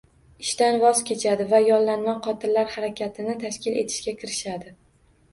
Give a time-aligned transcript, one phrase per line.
[0.43, 4.73] Ishdan voz kechadi va yollanma qotillar harakatini tashkil etishga kirishadi.